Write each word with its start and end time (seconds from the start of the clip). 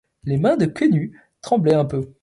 Les 0.23 0.37
mains 0.37 0.57
de 0.57 0.65
Quenu 0.65 1.15
tremblaient 1.43 1.75
un 1.75 1.85
peu. 1.85 2.11